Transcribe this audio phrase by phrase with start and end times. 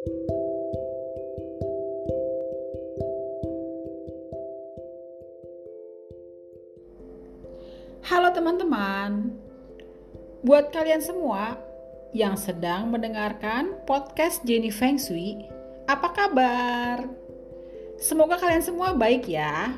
[0.00, 0.16] Halo
[8.32, 9.36] teman-teman,
[10.40, 11.60] buat kalian semua
[12.16, 15.44] yang sedang mendengarkan podcast Jenny Feng Shui,
[15.84, 17.04] apa kabar?
[18.00, 19.76] Semoga kalian semua baik ya.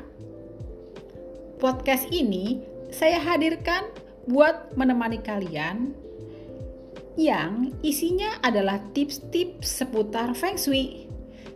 [1.59, 2.63] Podcast ini
[2.95, 3.91] saya hadirkan
[4.23, 5.91] buat menemani kalian
[7.13, 11.05] yang isinya adalah tips-tips seputar Feng Shui.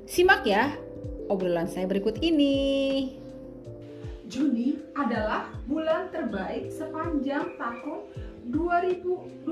[0.07, 0.71] Simak ya
[1.27, 3.15] obrolan saya berikut ini.
[4.27, 8.11] Juni adalah bulan terbaik sepanjang tahun
[8.51, 9.47] 2022.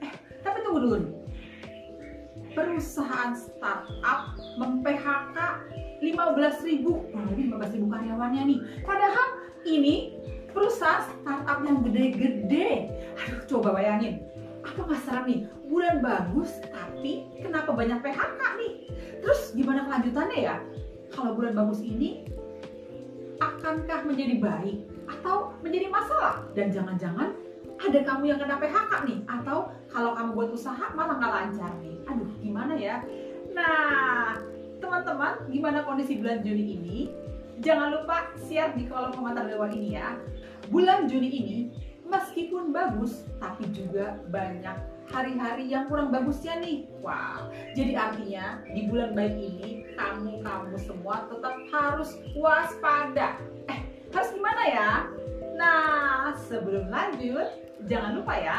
[0.00, 0.98] Eh, tapi tunggu dulu.
[2.56, 5.36] Perusahaan startup mem-PHK
[6.00, 8.60] 15.000, kurang lebih 15.000 karyawannya nih.
[8.82, 9.28] Padahal
[9.68, 10.16] ini
[10.50, 12.88] perusahaan startup yang gede-gede.
[13.20, 14.29] Aduh, coba bayangin.
[14.70, 15.50] Apa masalah nih?
[15.66, 18.72] Bulan bagus, tapi kenapa banyak PHK nih?
[19.18, 20.56] Terus gimana kelanjutannya ya?
[21.10, 22.30] Kalau bulan bagus ini
[23.42, 24.78] akankah menjadi baik
[25.10, 26.46] atau menjadi masalah?
[26.54, 27.34] Dan jangan-jangan
[27.80, 31.96] ada kamu yang kena PHK nih atau kalau kamu buat usaha malah nggak lancar nih.
[32.06, 33.02] Aduh, gimana ya?
[33.50, 34.38] Nah,
[34.78, 36.98] teman-teman, gimana kondisi bulan Juni ini?
[37.60, 40.16] Jangan lupa share di kolom komentar bawah ini ya.
[40.70, 41.58] Bulan Juni ini
[42.10, 44.76] meskipun bagus, tapi juga banyak
[45.10, 46.86] hari-hari yang kurang bagusnya nih.
[47.02, 53.38] Wah, jadi artinya di bulan baik ini kamu-kamu semua tetap harus waspada.
[53.70, 53.80] Eh,
[54.10, 54.92] harus gimana ya?
[55.58, 57.46] Nah, sebelum lanjut,
[57.86, 58.58] jangan lupa ya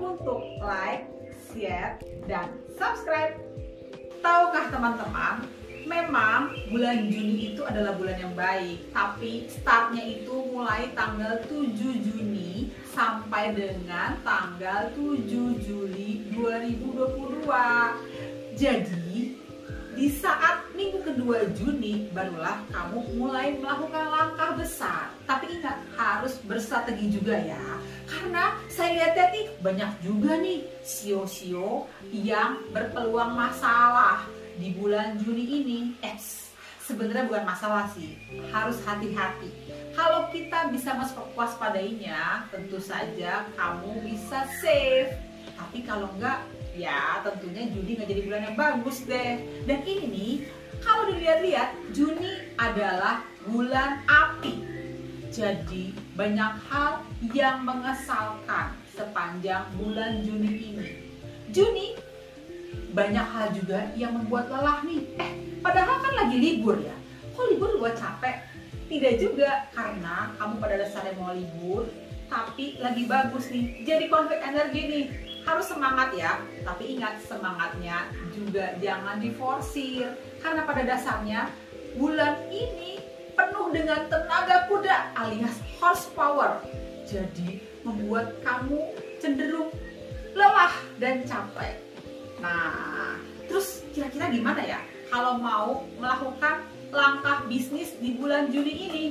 [0.00, 1.06] untuk like,
[1.50, 3.36] share, dan subscribe.
[4.20, 5.48] Tahukah teman-teman,
[5.88, 12.39] memang bulan Juni itu adalah bulan yang baik, tapi startnya itu mulai tanggal 7 Juni
[12.90, 17.46] sampai dengan tanggal 7 Juli 2022.
[18.58, 19.38] Jadi,
[19.94, 25.12] di saat minggu kedua Juni barulah kamu mulai melakukan langkah besar.
[25.28, 27.64] Tapi ingat, harus bersrategi juga ya.
[28.08, 34.26] Karena saya lihat nih banyak juga nih sio-sio yang berpeluang masalah
[34.58, 35.78] di bulan Juni ini.
[36.02, 36.18] Eh,
[36.90, 38.18] sebenarnya bukan masalah sih,
[38.50, 39.50] harus hati-hati.
[39.94, 40.98] Kalau kita bisa
[41.38, 45.14] waspadainya, tentu saja kamu bisa save.
[45.54, 46.42] Tapi kalau enggak,
[46.74, 49.38] ya tentunya Juni nggak jadi bulan yang bagus deh.
[49.70, 50.34] Dan ini nih,
[50.82, 54.66] kalau dilihat-lihat, Juni adalah bulan api.
[55.30, 60.88] Jadi banyak hal yang mengesalkan sepanjang bulan Juni ini.
[61.54, 61.94] Juni
[62.90, 65.02] banyak hal juga yang membuat lelah nih.
[65.18, 65.30] Eh,
[65.62, 66.94] padahal kan lagi libur ya.
[67.34, 68.42] Kok libur buat capek?
[68.90, 71.86] Tidak juga, karena kamu pada dasarnya mau libur,
[72.26, 73.86] tapi lagi bagus nih.
[73.86, 75.06] Jadi konflik energi nih.
[75.40, 76.36] Harus semangat ya,
[76.68, 80.12] tapi ingat semangatnya juga jangan diforsir.
[80.44, 81.48] Karena pada dasarnya
[81.96, 83.00] bulan ini
[83.32, 86.60] penuh dengan tenaga kuda alias horsepower.
[87.08, 89.72] Jadi membuat kamu cenderung
[90.36, 91.79] lelah dan capek.
[92.40, 94.80] Nah, terus kira-kira gimana ya
[95.12, 99.06] kalau mau melakukan langkah bisnis di bulan Juni ini?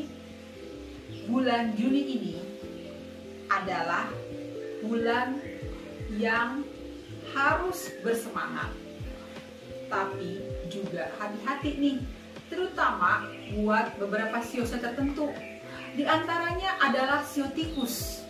[1.30, 2.36] Bulan Juni ini
[3.54, 4.10] adalah
[4.82, 5.38] bulan
[6.18, 6.66] yang
[7.38, 8.74] harus bersemangat.
[9.90, 10.42] Tapi
[10.74, 11.98] juga hati-hati nih
[12.50, 13.30] terutama
[13.62, 15.30] buat beberapa sio tertentu.
[15.94, 18.26] Di antaranya adalah sio tikus.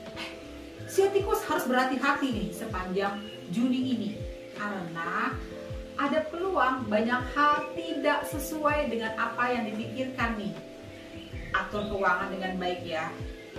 [0.91, 4.28] Sio tikus harus berhati-hati nih sepanjang Juni ini
[4.59, 5.31] karena
[5.99, 10.53] ada peluang banyak hal tidak sesuai dengan apa yang dipikirkan nih.
[11.55, 13.11] Atur keuangan dengan baik ya.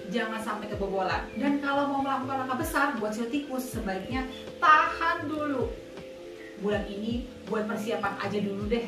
[0.09, 1.29] Jangan sampai kebobolan.
[1.37, 4.25] Dan kalau mau melakukan langkah besar buat sio tikus sebaiknya
[4.57, 5.69] tahan dulu.
[6.61, 8.85] Bulan ini buat persiapan aja dulu deh.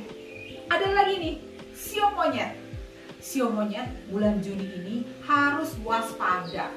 [0.72, 1.34] Ada lagi nih,
[1.77, 2.56] sio monyet.
[3.21, 4.97] Sio monyet bulan Juni ini
[5.28, 6.72] harus waspada.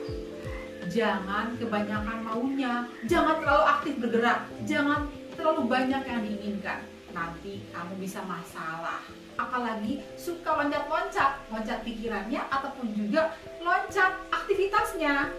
[0.91, 5.09] Jangan kebanyakan maunya, jangan terlalu aktif bergerak, jangan
[5.45, 6.81] terlalu banyak yang diinginkan.
[7.13, 9.05] Nanti kamu bisa masalah.
[9.37, 13.29] Apalagi suka loncat-loncat, loncat pikirannya ataupun juga
[13.61, 15.29] loncat aktivitasnya.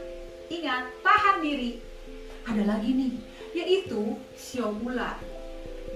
[0.46, 1.82] Ingat, tahan diri.
[2.46, 3.12] Ada lagi nih,
[3.50, 5.18] yaitu sio ular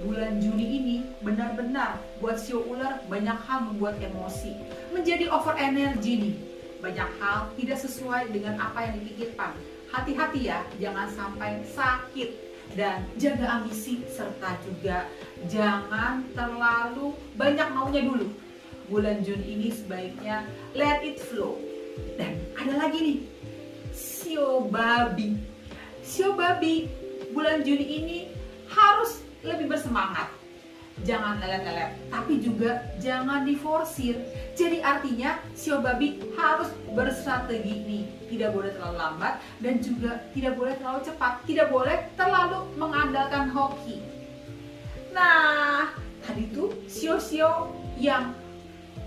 [0.03, 4.59] bulan Juni ini benar-benar buat sio ular banyak hal membuat emosi,
[4.91, 6.37] menjadi over energy nih.
[6.83, 9.55] Banyak hal tidak sesuai dengan apa yang dipikirkan.
[9.95, 15.07] Hati-hati ya, jangan sampai sakit dan jaga ambisi serta juga
[15.51, 18.29] jangan terlalu banyak maunya dulu.
[18.91, 21.59] Bulan Juni ini sebaiknya let it flow.
[22.19, 23.19] Dan ada lagi nih,
[23.95, 25.39] sio babi.
[26.03, 26.91] Sio babi
[27.31, 28.19] bulan Juni ini
[28.67, 30.40] harus lebih bersemangat.
[31.05, 34.21] Jangan lelet-lelet, tapi juga jangan diforsir.
[34.53, 40.75] Jadi artinya sio babi harus berstrategi nih, tidak boleh terlalu lambat dan juga tidak boleh
[40.77, 44.05] terlalu cepat, tidak boleh terlalu mengandalkan hoki.
[45.11, 45.91] Nah,
[46.23, 48.37] tadi tuh sio-sio yang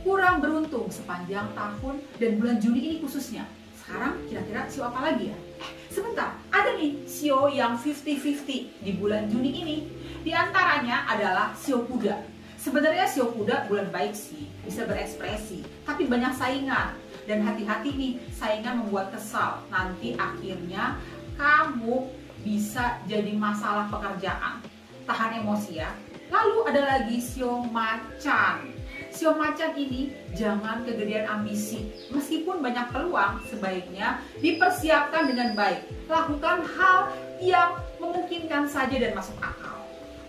[0.03, 3.47] kurang beruntung sepanjang tahun dan bulan Juni ini khususnya.
[3.79, 5.37] Sekarang kira-kira sio apa lagi ya?
[5.59, 9.77] Eh, sebentar, ada nih sio yang 50-50 di bulan Juni ini.
[10.23, 12.15] Di antaranya adalah sio kuda.
[12.55, 16.95] Sebenarnya sio kuda bulan baik sih, bisa berekspresi, tapi banyak saingan.
[17.27, 19.59] Dan hati-hati nih, saingan membuat kesal.
[19.67, 20.95] Nanti akhirnya
[21.35, 22.07] kamu
[22.39, 24.63] bisa jadi masalah pekerjaan.
[25.03, 25.91] Tahan emosi ya.
[26.31, 28.71] Lalu ada lagi sio macan.
[29.11, 31.91] Sio macan ini jangan kegedean ambisi.
[32.15, 35.83] Meskipun banyak peluang, sebaiknya dipersiapkan dengan baik.
[36.07, 37.11] Lakukan hal
[37.43, 39.72] yang memungkinkan saja dan masuk akal.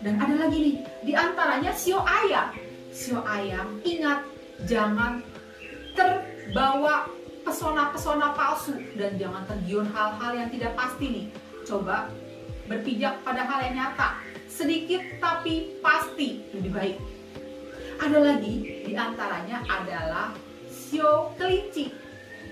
[0.05, 2.53] Dan ada lagi nih, di antaranya sio ayam.
[2.93, 4.21] Sio ayam, ingat
[4.69, 5.25] jangan
[5.97, 7.09] terbawa
[7.41, 11.27] pesona-pesona palsu dan jangan tergiur hal-hal yang tidak pasti nih.
[11.65, 12.13] Coba
[12.69, 16.99] berpijak pada hal yang nyata, sedikit tapi pasti lebih baik.
[17.97, 20.37] Ada lagi di antaranya adalah
[20.69, 21.89] sio kelinci.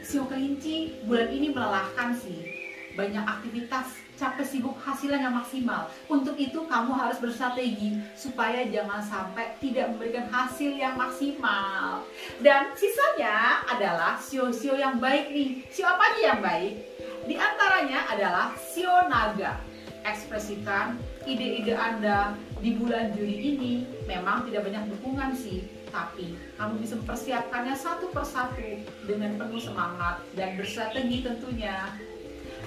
[0.01, 2.62] Sio kelinci bulan ini melelahkan sih.
[2.93, 5.91] Banyak aktivitas capek sibuk hasilnya yang maksimal.
[6.07, 12.07] Untuk itu kamu harus bersrategi supaya jangan sampai tidak memberikan hasil yang maksimal.
[12.39, 15.67] Dan sisanya adalah sio-sio yang baik nih.
[15.73, 16.73] Sio apa aja yang baik?
[17.27, 19.59] Di antaranya adalah sio naga.
[20.03, 23.73] Ekspresikan ide-ide Anda di bulan Juli ini
[24.11, 25.63] memang tidak banyak dukungan sih,
[25.95, 31.95] tapi kamu bisa mempersiapkannya satu persatu dengan penuh semangat dan bersrategi tentunya.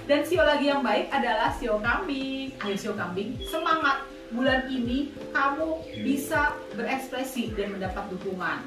[0.06, 2.54] Dan sio lagi yang baik adalah sio kambing.
[2.62, 4.06] Ayo sio kambing, semangat.
[4.30, 8.62] Bulan ini kamu bisa berekspresi dan mendapat dukungan.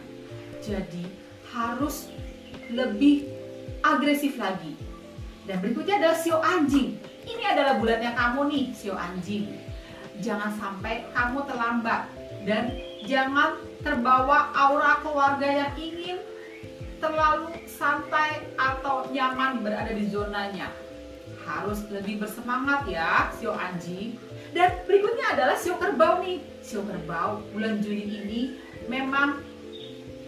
[0.60, 1.08] Jadi
[1.56, 2.12] harus
[2.68, 3.24] lebih
[3.80, 4.76] agresif lagi.
[5.48, 7.00] Dan berikutnya adalah sio anjing.
[7.24, 9.48] Ini adalah bulannya kamu nih, sio anjing.
[10.20, 12.12] Jangan sampai kamu terlambat
[12.44, 12.76] dan
[13.08, 16.20] jangan terbawa aura keluarga yang ingin
[17.00, 20.68] terlalu santai atau nyaman berada di zonanya
[21.50, 24.14] harus lebih bersemangat ya sio anjing.
[24.54, 26.38] Dan berikutnya adalah sio kerbau nih.
[26.62, 28.42] Sio kerbau bulan Juli ini
[28.86, 29.42] memang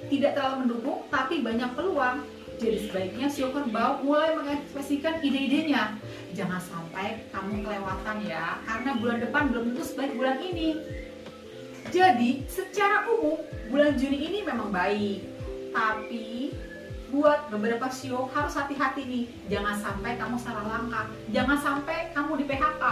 [0.09, 2.25] tidak terlalu mendukung tapi banyak peluang.
[2.57, 5.97] Jadi sebaiknya sio kerbau mulai mengekspresikan ide-idenya.
[6.33, 10.77] Jangan sampai kamu kelewatan ya, karena bulan depan belum tentu sebaik bulan ini.
[11.89, 13.41] Jadi secara umum
[13.73, 15.25] bulan Juni ini memang baik,
[15.73, 16.53] tapi
[17.11, 19.25] buat beberapa sio harus hati-hati nih.
[19.51, 21.05] Jangan sampai kamu salah langkah.
[21.29, 22.83] Jangan sampai kamu di PHK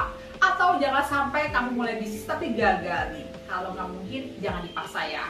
[0.44, 3.26] atau jangan sampai kamu mulai bisnis tapi gagal nih.
[3.48, 5.26] Kalau nggak mungkin jangan dipaksa ya.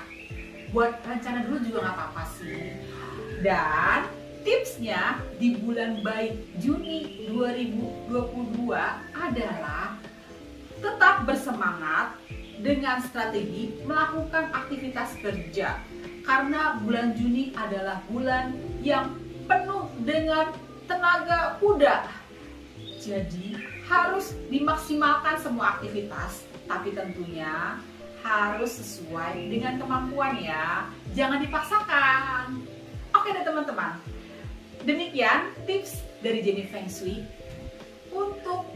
[0.74, 2.74] Buat rencana dulu juga nggak apa-apa sih.
[3.45, 4.09] Dan
[4.41, 8.74] tipsnya di bulan baik Juni 2022
[9.13, 9.95] adalah
[10.81, 12.18] tetap bersemangat
[12.59, 15.80] dengan strategi melakukan aktivitas kerja.
[16.27, 19.15] Karena bulan Juni adalah bulan yang
[19.45, 20.53] penuh dengan
[20.85, 22.07] tenaga kuda.
[22.99, 23.55] Jadi
[23.87, 27.79] harus dimaksimalkan semua aktivitas, tapi tentunya
[28.19, 30.85] harus sesuai dengan kemampuan ya.
[31.15, 32.59] Jangan dipaksakan.
[33.15, 33.98] Oke deh teman-teman.
[34.83, 37.24] Demikian tips dari Jenny Feng Shui
[38.12, 38.67] untuk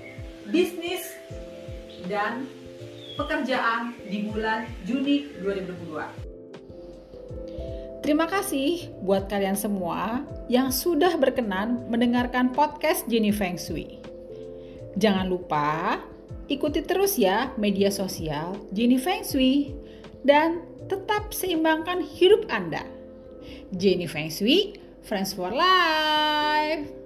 [0.49, 1.15] bisnis
[2.07, 2.47] dan
[3.15, 6.22] pekerjaan di bulan Juni 2022.
[8.03, 14.03] Terima kasih buat kalian semua yang sudah berkenan mendengarkan podcast Jenny Feng Shui.
[14.99, 16.03] Jangan lupa
[16.51, 19.71] ikuti terus ya media sosial Jenny Feng Shui
[20.27, 22.83] dan tetap seimbangkan hidup Anda.
[23.71, 24.75] Jenny Feng Shui,
[25.07, 27.02] Friends for Life.